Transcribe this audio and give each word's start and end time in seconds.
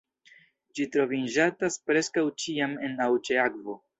Ĝi 0.77 0.87
troviĝantas 0.95 1.77
preskaŭ 1.89 2.25
ĉiam 2.45 2.75
en 2.89 2.99
aŭ 3.09 3.13
ĉe 3.29 3.41
akvo. 3.47 3.81